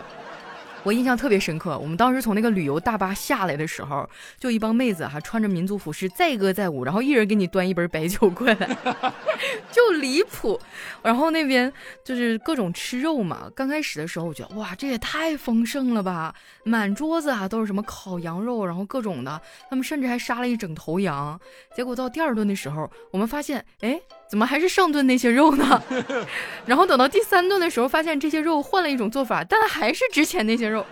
[0.83, 8.55] 我印象特别深刻，我们当时从那个旅游大巴下来的时候，就一帮妹子哈，穿着民族服饰载歌载舞，然后一人给你端一杯白酒过来，
[9.71, 10.59] 就离谱。
[11.01, 11.71] 然后那边
[12.03, 21.39] 就是各种吃肉嘛，刚开始的时候我觉得哇，这也太丰盛了吧，满桌子啊都是什么烤羊肉，然后各种的，他们甚至还杀了一整头羊。
[21.75, 23.99] 结果到第二顿的时候，我们发现，哎。
[24.33, 25.83] 怎么还是上顿那些肉呢？
[26.65, 30.83] 然后等到第三顿的时候，发现这些肉换了一种做法，但还是之前那些肉。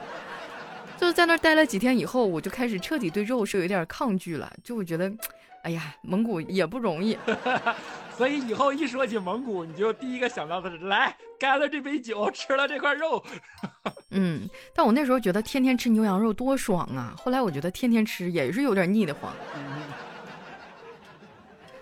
[1.00, 4.48] 就是在那儿待了几天以后，我就开始彻底对肉是有点抗拒了。
[4.64, 5.12] 就我觉得，
[5.66, 7.18] 哎呀，蒙古也不容易。
[8.16, 13.26] 所以以后一说起蒙古，你就第一个想到的是来干了这杯酒，吃了这块肉。
[14.14, 17.16] 嗯，但我那时候觉得天天吃牛羊肉多爽啊！
[17.18, 19.34] 后来我觉得天天吃也是有点腻得慌。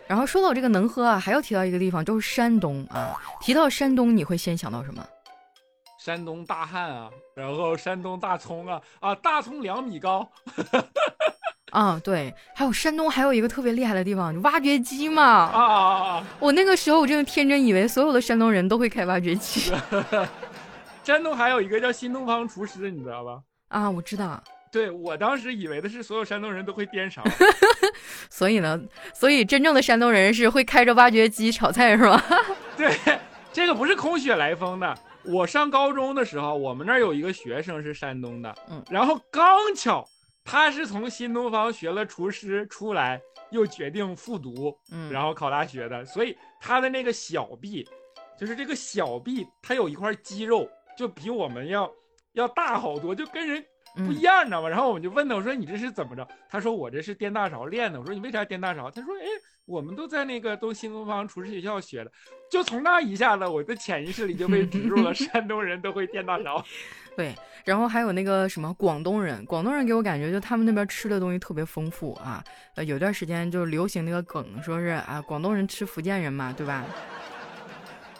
[0.09, 3.15] 然后说到这个能喝啊，还要提到一个地方，就是山东啊。
[3.39, 5.05] 提到山东，你会先想到什么？
[6.03, 10.27] 山东大汉啊，然后山东大葱啊，啊，大葱两米高。
[11.71, 15.23] 啊，对，还有山东还有一个特别厉害的地方，挖掘机嘛。
[15.23, 15.83] 啊啊
[16.17, 16.27] 啊！
[16.39, 19.71] 我那个时候我真的天真以为所有的山东人都会开挖掘机。
[21.05, 23.39] 山东还有一个叫新东方厨师，你知道吧？
[23.67, 24.43] 啊，我知道。
[24.71, 27.23] 对我当时以为的是所有山东人都会颠勺，
[28.29, 28.79] 所以呢，
[29.13, 32.23] 所以真正的山东人是会开着挖掘机炒菜是吧？
[32.77, 32.95] 对，
[33.51, 34.97] 这个不是空穴来风的。
[35.23, 40.07] 我上高中的时候，我们那儿有一个学生是山东的，嗯，然后刚巧
[40.45, 47.87] 他是从新东方学了厨师出来，又决定复读，嗯，然后考大学的，所以他的那个小臂，
[48.39, 51.91] 就是这个小臂，他有一块肌肉就比我们要
[52.33, 53.63] 要大好多，就跟人。
[53.99, 54.69] 不一样，你知道吗？
[54.69, 56.27] 然后我们就问他，我说你这是怎么着？
[56.49, 57.99] 他说我这是颠大勺练的。
[57.99, 58.89] 我说你为啥颠大勺？
[58.89, 59.25] 他说哎，
[59.65, 62.11] 我们都在那个东新东方厨师学校学的。
[62.49, 66.63] 就从那一下子，我的潜意识里就被植入了，山东人都会颠大勺。
[67.15, 67.35] 对，
[67.65, 72.43] 然后还有那个什么广东人，广东人给我感觉就他们那边吃的东西特别丰富啊。
[72.75, 76.85] 呃，有段时间就流行那个梗，说是啊，广东人吃福建人嘛，对吧？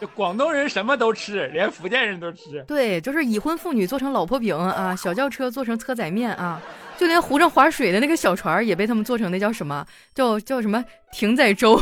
[0.00, 2.64] 就广东人什么都吃，连福建人都吃。
[2.66, 6.58] 对，就是已婚妇女做成老婆饼啊，小轿车做成车载面啊，
[6.96, 9.86] 就连湖上划水的那个小船也被他们做成那叫什么？
[10.14, 10.82] 叫叫什么
[11.12, 11.78] 艇仔粥？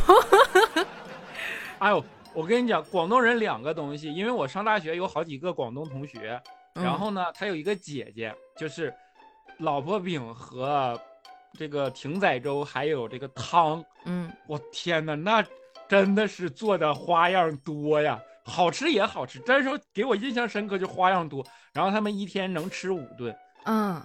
[1.79, 2.05] 哎呦，
[2.35, 6.43] 我跟你讲，广东人两个东西，因为我上大学有好几个广东同学，
[6.75, 8.93] 然后呢，他有一个姐姐，就是
[9.59, 11.01] 老婆饼和
[11.57, 13.85] 这个艇仔粥，还有这个汤。
[14.07, 15.45] 嗯，我天哪，那。
[15.89, 19.39] 真的是做的花样多呀，好吃也好吃。
[19.41, 23.35] 这时候给我印象深刻就花样多，然后他们一天能吃五顿。
[23.65, 24.01] 嗯，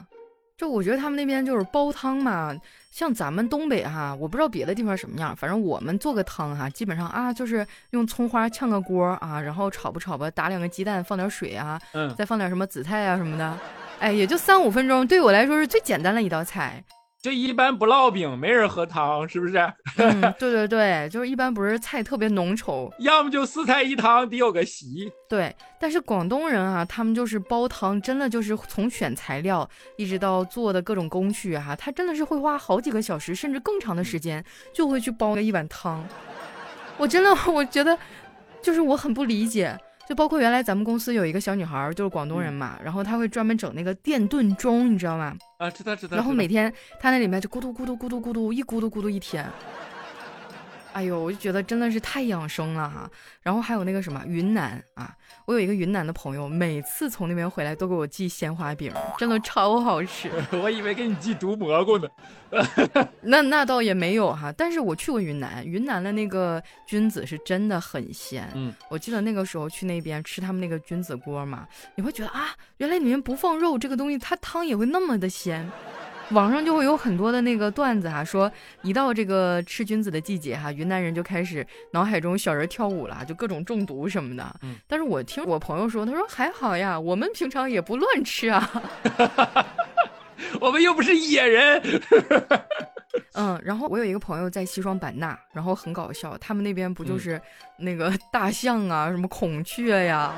[0.57, 2.55] 就我觉得他们那边就是煲汤嘛，
[2.91, 13.57] 像咱们东北哈，我不知道别的地方什么样，反正我们做个汤哈，基本上啊就是用葱花炝个锅啊，然后炒吧炒吧，打两个鸡蛋，放点水啊，嗯，再放点什么紫菜啊什么的，
[13.99, 16.83] 哎，也就三五分钟，对我来说是最简单的一道菜。
[17.23, 19.57] 就一般不烙饼，没人喝汤，是不是？
[19.95, 25.09] 嗯， 对对对，就是一般不是菜特别浓稠，要么就四菜一汤，得有个席。
[25.29, 36.05] 对，但是广东人啊，他们就是煲汤，真的就是从选材料一直到做的各种工序哈，他真的是会花好几个小时，甚至更长的时间，就会去煲个一碗汤。
[36.97, 37.97] 我真的，我觉得
[38.61, 39.79] 就是我很不理解。
[40.07, 45.35] 就包括原来咱们公司有一个小女孩，就是广东人嘛，然后她会专门整那个电炖盅，你知道吗？
[45.57, 46.17] 啊，知道知道。
[46.17, 49.45] 然后每天她那里面就咕嘟咕嘟咕嘟咕嘟一咕嘟咕嘟一天。
[50.93, 53.09] 哎呦，我就觉得真的是太养生了哈。
[53.41, 55.13] 然后还有那个什么云南啊，
[55.45, 60.31] 我有一个云南的朋友，每次从那边回来都给我寄鲜花饼，真的超好吃。
[60.61, 62.07] 我以为给你寄毒蘑菇呢。
[63.21, 68.47] 那那倒也没有哈，但是我去过云南，云南的那个菌子是真的很鲜。
[68.53, 75.67] 嗯，我记得那个时候去那边吃他们那个菌子锅嘛，你会觉得啊，原来里面不放肉，这个东西它汤也会那么的鲜。
[76.31, 84.55] 网上就会有很多的那个段子哈，说一到这个吃菌子的季节哈，云南人就开始脑海中小人跳舞了，就各种中毒什么的。
[84.63, 88.67] 嗯，但是我听我朋友说，他说还好呀，我们平常也不乱吃啊，
[90.59, 91.81] 我们又不是野人。
[93.33, 97.39] 嗯，然后我有一个朋友在西双版纳，然后很搞笑，他们那边不就是
[97.77, 100.33] 那个大象啊，什么孔雀呀，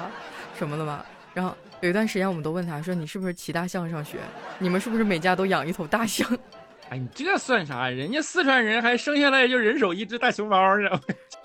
[0.57, 1.05] 什么的吗？
[1.33, 1.55] 然后。
[1.85, 4.17] 有一段时间，我们都问他说：“你是不是骑大象上学？
[4.57, 6.27] 你们是不是每家都养一头大象？”
[6.89, 7.89] 哎，你这算啥？
[7.89, 10.89] 人家四川人还生下来就人手一只大熊猫呢。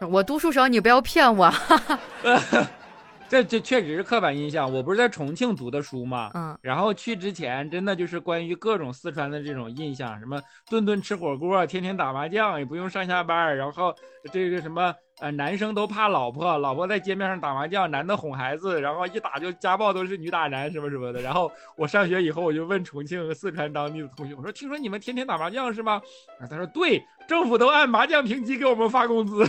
[0.09, 1.99] 我读书少，你不要骗我哈哈。
[3.29, 4.73] 这这确实是刻板印象。
[4.73, 6.31] 我不是在重庆读的书吗？
[6.35, 6.59] 嗯。
[6.63, 13.95] 然后去之前，真的就是关于各种四川的这种印象，什么顿顿吃火锅，天天打麻将，也不用上下班，然后
[14.33, 21.21] 这个什么呃，男生都怕老婆，老婆在街面上打麻将，男的哄孩子，然后一打就家暴，都是女打男什么什么的。
[21.21, 26.01] 然后我上学以后，我就问重庆和四川当地的同学，我说：“听说你们天天打麻将是吗？”，
[26.49, 29.47] 他说：“对，政府都按麻将评级给我们发工资。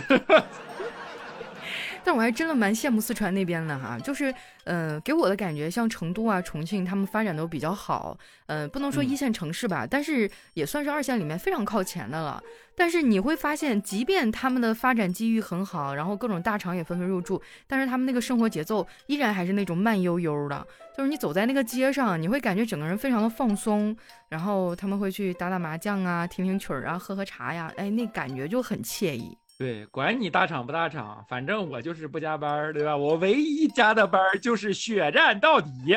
[2.04, 4.34] 但我还真的蛮羡慕四川那边的哈，就是，
[4.64, 12.42] 呃，给我的感觉像成都啊、重庆，他们发展都比较好，呃，不能说一线城市吧，但是也算是二线里面非常靠前的了。
[12.74, 23.94] 但是你会发现，即便他们的发展机遇很好，然后各种大厂也纷纷入驻，但是他们那个生活节奏依然还是那种慢悠悠的，就是你走在那个街上，你会感觉整个人非常的放松，
[24.30, 29.36] 然后他们会去打打麻将啊、听听曲儿啊、喝喝茶呀，哎，那感觉就很惬意。
[29.62, 32.96] 对，管你大厂不大厂，反正我就是不加班，对吧？
[32.96, 35.96] 我唯一加的班就是血战到底，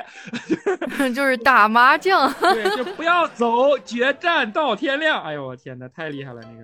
[1.15, 2.32] 就是打麻将。
[2.39, 5.23] 对，就不要走，决战到天亮。
[5.23, 6.63] 哎呦，我天哪，太厉害了那个。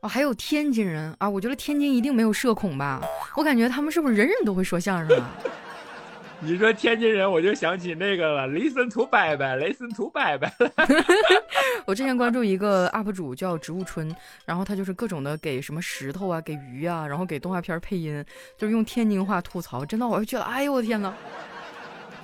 [0.00, 3.00] 哦，还有天津人啊，我觉得天津一定没有社恐吧？
[3.36, 5.30] 我感觉他们是不是人人都会说相声啊？
[6.42, 10.50] 你说天津人，我就想起那个了，Listen to 拜拜，Listen to 拜拜。
[11.84, 14.14] 我之前关注一个 UP 主叫植物春，
[14.46, 18.24] 然后他就是各种的给什么石头啊，给鱼啊，然后给动画片配音，
[18.56, 19.84] 就是用天津话吐槽。
[19.84, 21.12] 真的，我就觉得，哎呦我天呐！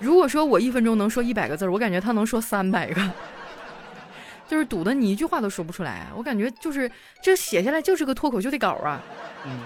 [0.00, 3.10] 如果说我一分钟能说一百个字，我感觉他能说三百个，
[4.48, 6.06] 就是堵的你一句话都说不出来。
[6.16, 6.90] 我感觉就是
[7.22, 8.98] 这写下来就是个脱口秀的稿啊。
[9.44, 9.60] 嗯，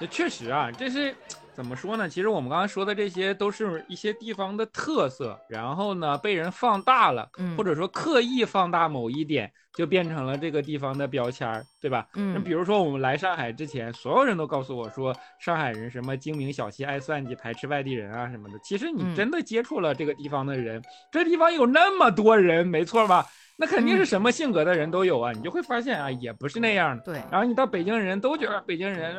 [0.00, 1.14] 这确实啊，这是。
[1.54, 2.08] 怎么说呢？
[2.08, 12.06] 其实我们刚才说的这些都是一些地方的特色，然后呢被人放大了，或者说刻意放大某一点，就变成了这个地方的标签儿，对吧？
[12.14, 12.34] 嗯。
[12.34, 18.58] 那比如说我们来上海之前，所有人都告诉我说上海人什么精明小气、爱算计、排斥外地人啊什么的。
[18.62, 23.24] 其实你真的接触了这个地方的人，这地方有那么多人，没错吧？
[23.56, 27.02] 那肯定是什么性格的人都有啊，你就会发现啊，也不是那样的。
[27.04, 29.14] 对，然后你到北京人都觉得北京人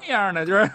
[0.00, 0.68] 那样的，就是，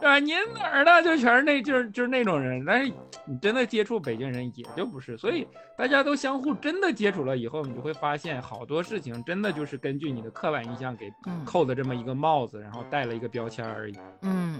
[0.00, 0.18] 对吧？
[0.18, 2.64] 您哪儿的就全是那，就是就是那种人。
[2.64, 2.90] 但是
[3.26, 5.18] 你真的接触北京人，也就不是。
[5.18, 5.46] 所以
[5.76, 11.12] 大家都相互真的接触了以后，你就会发现好多事情真的就是根据你的刻板印象给
[11.44, 13.98] 扣的这么一个帽子，然后戴了一个标签而已。
[14.22, 14.58] 嗯。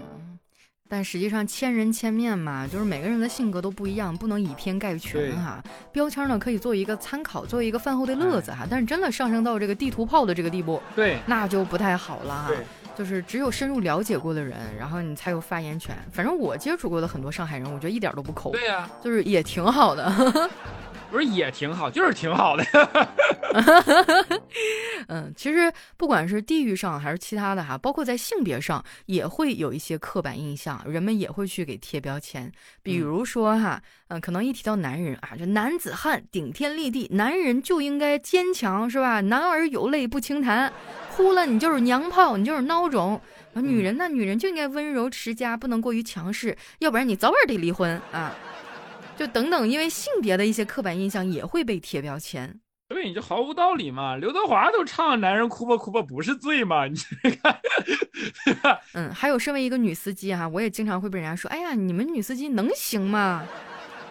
[0.87, 5.61] 但实际上，千人千面嘛，就是每个人的性格都不一样，不能以偏概全哈。
[5.91, 8.67] 标签呢，可以作为一个参考，作为一个饭后的乐子哈。
[8.69, 12.51] 但是真的上升到这个地图炮的这个地步，对，那就不太好了哈。
[12.95, 15.93] 就是只有深入了解过的人，然后你才有发言权。
[16.13, 18.51] 反正我接触过的很多上海人，我觉得一点都不抠。
[18.51, 20.49] 对呀，就是也挺好的。
[21.11, 22.63] 不是也挺好，就是挺好的。
[25.07, 32.51] 嗯，其实不管是地域上还是其他的哈，包括在性别上，也会有一些刻板印象，人们也会去给贴标签。
[32.81, 39.21] 比如说哈，嗯，可能一提到男人啊，就男子汉顶天立地，男人就应该坚强，是吧？
[39.21, 40.71] 男儿有泪不轻弹，
[41.15, 43.21] 哭了你就是娘炮，你就是孬种。
[43.53, 48.35] 女人呢，女人就应该温柔持家，不能过于强势，要不然你早晚得离婚啊。
[49.17, 52.59] 就等等，因为性别的一些刻板印象也会被贴标签。
[52.87, 54.15] 对，你就毫无道理嘛。
[54.15, 56.95] 刘德华都唱“男人哭吧哭吧不是罪嘛”，你
[57.41, 57.59] 看。
[58.93, 63.43] 嗯，还有身为一个女司机哈，我也经常会被人家说：“哎呀，你们女司机能行吗？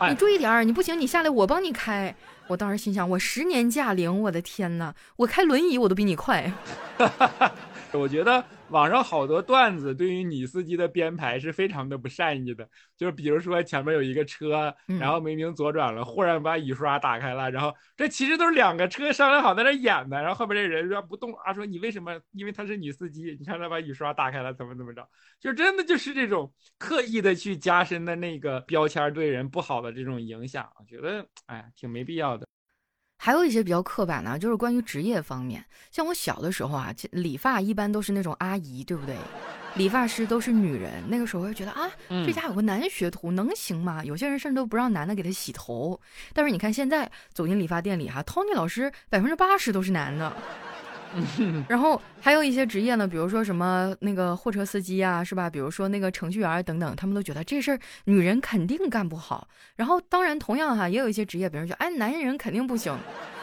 [0.09, 2.15] 你注意点儿，你不行你下来我帮你开。”
[2.49, 6.53] 我当时心想，我十年驾龄，我的天哪，我开轮椅我都比你快。
[7.93, 22.19] 我觉得网上好多段子对于女司机的编排是非常的不善意的，就是比如说前面有一个车，然后明明左转了，忽然把雨刷打开了，然后这其实都是两个车商量好在那演的，然后后面这人说不动啊，说你为什么？
[22.33, 25.07] 因为她是女司机，你看她把雨刷打开了，怎么怎么着？
[25.39, 32.47] 就真的就是这种刻意的去加深的那个标签对人不好的这种影响，我觉得哎，挺没必要的。
[33.25, 35.65] 还有一些比较刻板呢，就是关于职业方面。
[35.91, 39.17] 像我小的时候啊，理发一般都是那种阿姨，对不对？
[39.77, 41.03] 理发师都是女人。
[41.09, 41.91] 那个时候就觉得啊，
[42.27, 44.05] 这家有个男学徒能行吗？
[44.05, 45.99] 有些人甚至都不让男的给他洗头。
[46.35, 50.31] 但是你看现在走进理发店里哈，Tony 老师百分之八十都是男的。
[51.69, 55.49] 然后还有一些职业呢，比如说什么那个货车司机啊，是吧？
[55.49, 59.47] 比如说那个程序员等等，他们都觉得这事儿女人肯定干不好。
[59.77, 62.97] 然后当然同样哈，也有一些职业，别人说哎，男人肯定不行。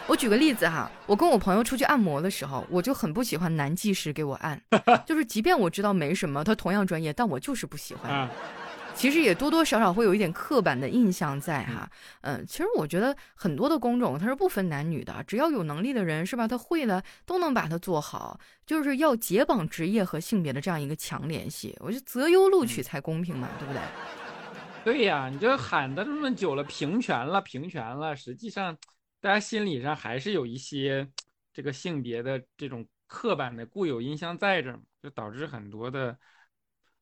[0.08, 4.60] 我举个例子哈，我跟我朋友出去按摩的时候，我就很不喜欢男技师给我按，
[5.06, 8.30] 就是即便我知道没什么，他同样专业，但我就是不喜欢。
[8.94, 11.90] 其实也多多少少会有一点刻板的印象在哈，
[12.22, 23.82] 嗯，其实我觉得很多的工种它是不分男女的，只要有能力的人是吧，他会了都能把它做好，就是要解绑职业和性别的这样一个强联系，我觉得择优录取才公平嘛，对不对？
[24.86, 28.78] 对呀，你这喊的这么久了，平权了，平权了，实际上
[29.20, 31.08] 大家心理上还是有一些
[31.52, 36.16] 这个性别的这种刻板的固有印象在这儿，就导致很多的。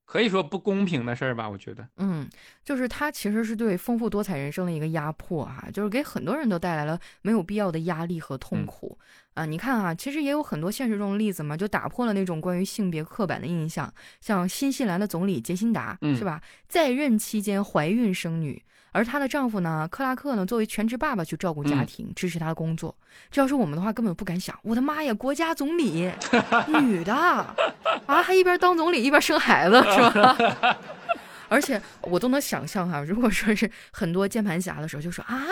[0.10, 2.28] 可以说不公平的事儿吧，我觉得，嗯，
[2.65, 8.98] 就是它其实是对丰富多彩人生的一个压迫哈，就是给很多人都带来了没有必要的压力和痛苦
[9.36, 9.45] 啊。
[9.45, 18.60] 你看啊，其实也有很多现实中的例子嘛，就打破了那种关于性别刻板的印象，像新西兰的总理杰辛达，是吧，在任期间怀孕生女。
[18.91, 22.95] 而她的丈夫呢，克拉克呢，作为全职爸爸去照顾家庭，支持她的工作。
[23.30, 24.58] 这要是我们的话，根本不敢想。
[24.63, 26.12] 我的妈呀，国家总理，
[26.67, 30.78] 女的啊，还一边当总理一边生孩子，是吧？
[31.49, 35.45] 而且我都能想象哈，如果说是很多键盘侠的时候，就说啊，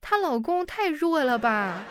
[0.00, 1.82] 她老公太弱了吧。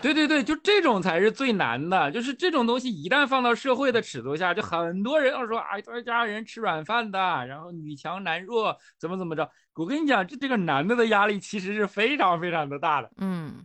[0.00, 2.10] 对对对，就这种才是最难的。
[2.12, 9.50] 就是这种东西一旦放到社会的尺度下，就很多人要说，哎，他家人吃软饭的，然后女强男弱，怎么怎么着。
[9.74, 13.10] 我跟你讲，这这个男的的压力其实是非常非常的大的。
[13.18, 13.64] 嗯。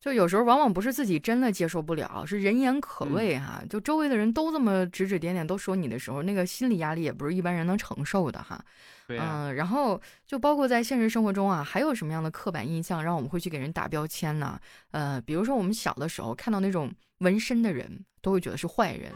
[0.00, 3.62] 就有时候往往不是自己真的接受不了，是人言可畏哈。
[3.68, 8.64] 就周围的人都这么指指点点，都说你的时候，那个心理压力也不是一般人能承受的哈。
[9.08, 14.60] 嗯，然后就包括在现实生活中啊，还有什么样的刻板印象让我们会去给人打标签呢？
[14.90, 19.10] 呃，比如说我们小的时候看到那种纹身的人，都会觉得是坏人。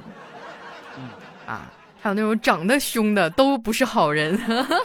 [0.98, 1.10] 嗯
[1.46, 1.72] 啊。
[2.02, 4.36] 还有那种长得凶的都不是好人，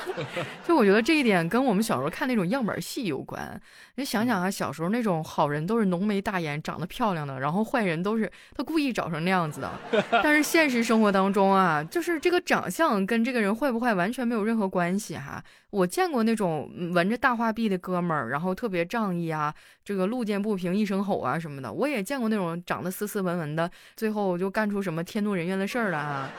[0.63, 3.60] 就我觉得这一点跟我们小时候看那种样板戏有关。
[3.95, 9.71] 你想想啊，小时候那种好人都是浓眉大眼、长得漂亮的，然后坏人都是他故意找成那样子的。
[10.21, 15.43] 但是现实生活当中啊，就是这个长相跟这个人坏不坏完全没有任何关系哈。
[15.71, 19.51] 我见过那种纹着大画臂的哥们儿，然后特别仗义啊，
[19.84, 21.73] 这个路见不平一声吼啊什么的。
[21.73, 26.30] 我也见过那种长得斯斯文文的，最后就干出什么天怒人怨的事儿了啊。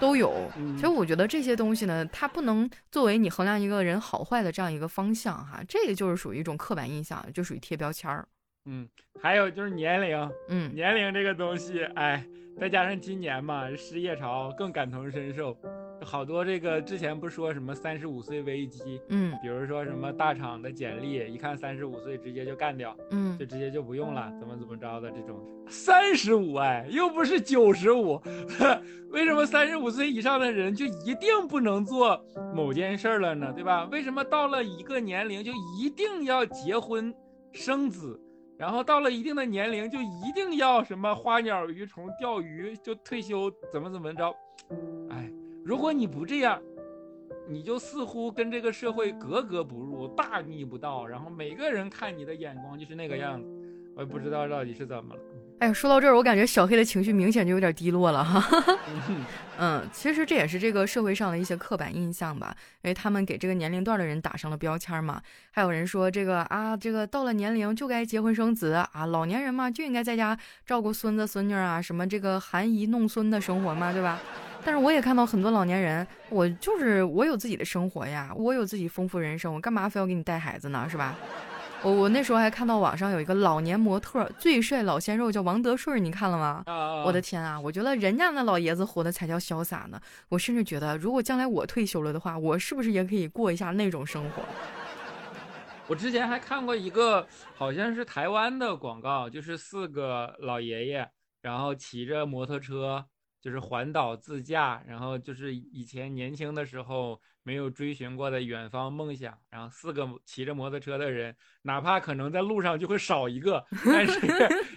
[0.00, 8.26] 都有，其实我觉得这些东西呢，它不能作为你衡量一个人好坏的这样一个方向哈，这个就是属于一种刻板印象，就属于贴标签儿。
[8.68, 8.86] 嗯，
[9.20, 12.24] 还有就是年龄，嗯，年龄这个东西，哎。
[12.60, 15.56] 再加上今年嘛，失业潮更感同身受，
[16.04, 25.40] 好多这个之前不说什么三十五岁危机，嗯，比如说什么大厂的简历，一看三十五岁直接就干掉，嗯，就直接就不用了，怎么怎么着的这种。
[25.68, 28.20] 三十五哎，又不是九十五，
[29.10, 32.20] 为什么三十五岁以上的人就一定不能做
[32.52, 33.52] 某件事了呢？
[33.52, 33.84] 对吧？
[33.84, 37.14] 为什么到了一个年龄就一定要结婚
[37.52, 38.20] 生子？
[38.58, 44.34] 然后到了一定的年龄，就一定要什么花鸟鱼虫、钓鱼，就退休，怎么怎么着？
[45.10, 45.30] 哎，
[45.64, 46.60] 如果你不这样，
[47.48, 51.06] 你就似乎跟这个社会格格不入，大逆不道。
[51.06, 53.48] 然后每个人看你的眼光就是那个样子，
[53.94, 55.20] 我也不知道到底是怎么了。
[55.60, 58.44] 哎呀，说到这儿，我感觉小黑的情绪明显就有点低落了哈。
[59.58, 65.20] 嗯，其实这也是这个社会上的一些刻板印象吧，因为他们给这个年龄段的人打上了标签嘛。
[65.50, 74.20] 还有人说这个啊，这个到了年龄就该结婚生子啊，老年人嘛就应该在家照顾孙子孙女啊，什么这个含饴弄孙的生活嘛，对吧？
[74.64, 81.16] 但是我也看到很多老年人，我就是我有自己的生活呀，我有自己丰富人生，我干嘛非要给你带孩子呢，是吧？
[81.82, 86.64] 我我那时候还看到网上有一个老年模特最帅老鲜肉叫王德顺，你看了吗？
[87.06, 87.58] 我的天啊！
[87.58, 90.00] 我觉得人家那老爷子活的才叫潇洒呢。
[90.28, 94.42] 我甚至觉得，如果将来我退休了的话，我是不是也可以过一下那种生活？
[95.86, 101.08] 我之前还看过一个好像是台湾的广告，就是四个老爷爷，
[101.40, 103.06] 然后骑着摩托车，
[103.40, 114.20] 就是环岛自驾，然后就是以前年轻的时候没有追寻过的远方梦想，然后四个骑着摩托车的人，哪怕可能在路上就会少一个， 但是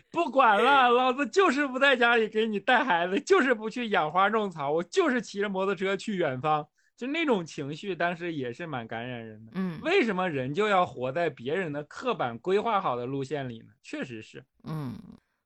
[0.10, 6.66] 不管了，老子就是不在家里给你带孩子，就是不去养花种草，我就是骑着摩托车去远方。
[6.96, 9.52] 就那种情绪，当时也是蛮感染人的。
[9.56, 13.74] 嗯，为什么人就要活在别人的刻板规划好的路线里呢？
[13.84, 14.98] 确实是，嗯。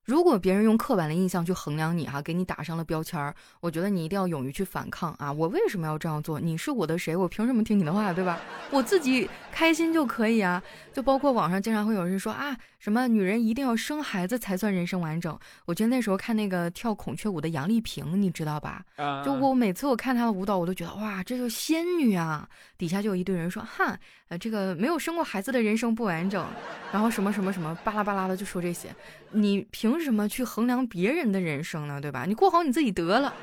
[0.05, 5.33] 如果别人用刻板的印象去衡量你哈，给你打上了标签儿，我觉得你一定要勇于去反抗啊！
[5.33, 6.39] 我为什么要这样做？
[6.39, 7.15] 你是我的谁？
[7.15, 8.39] 我凭什么听你的话，对吧？
[8.69, 10.61] 我自己开心就可以啊！
[10.93, 15.37] 就包括网上经常会有人说啊，什么女人一定要生孩子才算人生完整。
[15.65, 18.85] 我觉得那时候看那个跳孔雀舞的杨丽萍，你知道吧？
[19.25, 22.47] 就我每次我看她的舞蹈，我都觉得哇，这就仙女啊！
[22.77, 23.97] 底下就有一堆人说哈，
[24.29, 26.45] 呃，这个没有生过孩子的人生不完整，
[26.91, 28.95] 然后什么什么什么巴拉巴拉的就说这些，
[29.31, 29.95] 你凭。
[30.05, 31.99] 什么去衡量别人的人生呢？
[31.99, 32.25] 对吧？
[32.27, 33.33] 你过好你自己得了。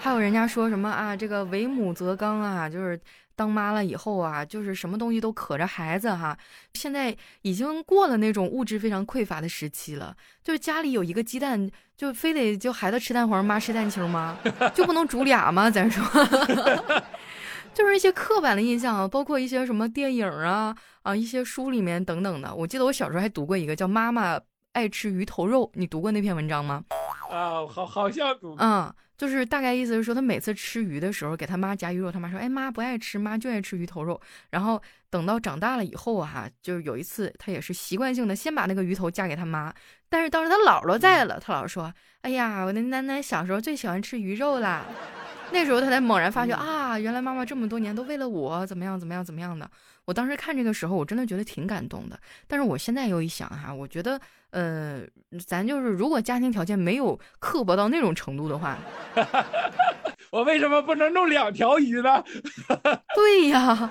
[0.00, 1.14] 还有人家说什么啊？
[1.14, 2.98] 这个为母则刚啊，就是
[3.36, 6.36] 当妈了以后啊，就是什么东西都可着孩子哈。
[6.74, 14.36] 现在已经过了那种物质非常匮乏的时期了，就是家里有一个鸡蛋，就非得就孩子吃蛋黄，妈吃蛋清吗？
[14.74, 15.70] 就不能煮俩吗？
[15.70, 16.02] 咱说，
[17.76, 22.54] 就是一些刻板的印象啊，包括一些什么电影啊啊，一些书里面等等的。
[22.54, 24.38] 我记得我小时候还读过一个叫《妈妈》。
[24.72, 26.84] 爱吃鱼头肉，你读过那篇文章吗？
[27.30, 28.54] 啊，好，好像读。
[28.58, 39.72] 嗯，就是大概意思是说，他每次吃鱼的时候，给他妈夹鱼肉，他妈说：“哎，妈不爱吃，妈就爱吃鱼头肉。”然后等到长大了以后啊，就是有一次他也是习惯性的先把那个鱼头夹给他妈，
[40.08, 41.92] 但是当时他姥姥在了，他姥姥说
[42.22, 44.84] ：“哎呀，我的囡囡小时候最喜欢吃鱼肉啦。”
[45.52, 49.70] 那时候他才猛然发觉啊，原来妈妈这么多年都为了我怎么样怎么样怎么样的。
[50.04, 52.18] 我当时看这个时候，我真的觉得挺感动的。
[52.48, 54.20] 但是我现在又一想哈，我觉得
[54.56, 55.02] 呃，
[55.46, 58.78] 咱就是如果家庭条件没有刻薄到那种程度的话，
[60.32, 62.24] 我为什么不能弄两条鱼呢？
[63.14, 63.90] 对呀。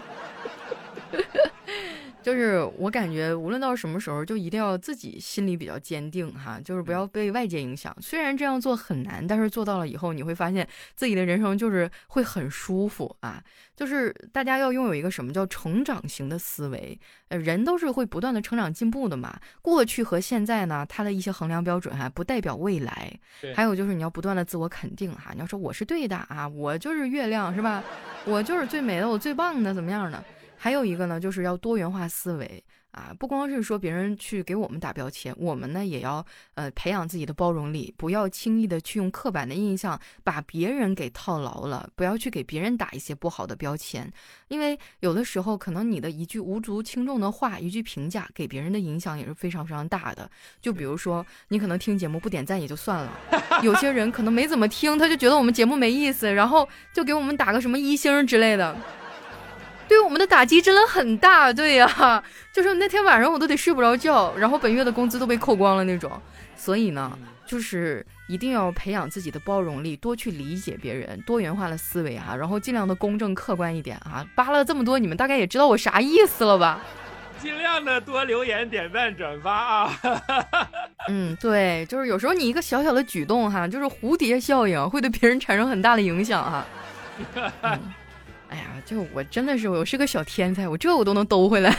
[2.26, 7.96] 就是我感觉，无论到什么时候，就一定要自己心里比较坚定哈，就是不要被外界影响。
[8.02, 13.44] 虽然这样做很难，但是做到了以后，你会发现自己的人生就是会很舒服啊。
[13.76, 19.40] 就是大家要拥有一个什么叫成长型的思维，呃，人都是会不断的成长进步的嘛。
[19.62, 23.14] 过去和现在呢，它的一些衡量标准哈，不代表未来。
[23.54, 27.84] 还有就是你要不断的自我肯定哈，你要说我是对的啊，我就是月亮是吧？
[28.26, 30.24] 我就是最美的，我最棒的，怎么样的？
[30.58, 44.10] 还有一个呢，就是要多元化思维啊，不光是说别人去给我们打标签，我们呢也要呃培养自己的包容力，不要轻易的去用刻板的印象把别人给套牢了，不要去给别人打一些不好的标签，
[44.48, 50.30] 因为有的时候可能你的一句无足轻重的话，一句评价给别人的影响也是非常非常大的。
[50.62, 53.12] 就比如说你可能听节目不点赞也就算了，
[53.62, 58.76] 有些人可能没怎么听，他就觉得我们节目没意思，然后就给我们打个什么一星之类的。
[59.88, 66.12] 对我们的打击真的很大，对呀， 就是那天晚上我都得睡不着觉，然后本月的工资都被扣光了那种。
[66.56, 74.26] 所以呢，就是一定要培养自己的包容力，多去理解别人，多元化的思维哈，然后尽量的公正客观一点啊。
[74.36, 76.82] 扒了这么多，你们大概也知道我啥意思了吧？
[77.38, 79.92] 尽量的多留言、点赞、转发啊。
[81.10, 86.66] 嗯，对，就是有时候你一个小小的举动哈，就是蝴蝶效应，会对别人产生很大的影响哈。
[88.56, 91.76] 哎呀，就我真的是我是个小天才，我这我都能兜回来。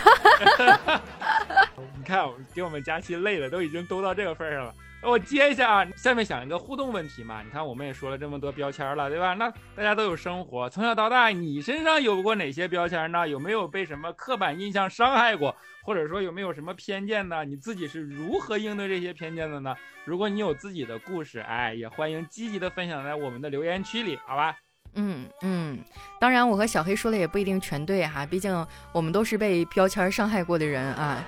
[1.97, 4.75] 你看，给我们佳期累了，都已经兜到这个份上了。
[5.03, 7.41] 我接一下啊，下面想一个互动问题嘛。
[7.43, 9.33] 你看，我们也说了这么多标签了，对吧？
[9.33, 13.27] 那大家都有生活，从小到大，你身上有过哪些标签呢？
[13.27, 15.57] 有没有被什么刻板印象伤害过？
[15.83, 17.43] 或者说有没有什么偏见呢？
[17.43, 19.75] 你自己是如何应对这些偏见的呢？
[20.05, 24.55] 如果你有自己的故事，哎，也欢迎积极的分享在我们的留言区里，好吧？
[24.97, 25.79] 嗯嗯，
[26.19, 31.25] 当然，我和小黑说的也不一定全对哈，毕竟我们都是被标签伤害过的人啊。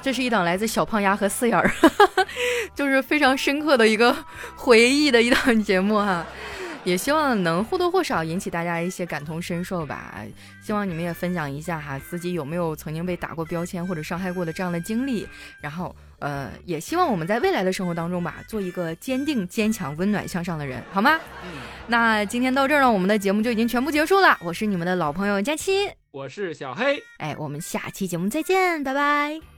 [0.00, 1.70] 这是一档来自小胖丫和四眼儿，
[2.74, 4.16] 就是非常深刻的一个
[4.56, 6.26] 回忆的一档节目哈。
[6.84, 10.16] 也希望能或多或少引起大家一些感同身受吧。
[10.60, 15.28] 希望你们也分享一下哈，自己有没有曾经被打过标签或者伤害过的这样的经历。
[15.60, 21.18] 然后，呃，也希望我们在未来的生活当中吧，做一个坚定、坚强、温暖向上的人，好吗？
[21.44, 21.50] 嗯。
[21.88, 24.38] 那今天到这儿呢，我们的节目就已经全部结束了。
[24.40, 27.02] 我是你们的老朋友佳期，我是小黑。
[27.18, 29.51] 哎，我们下期节目再见，拜拜。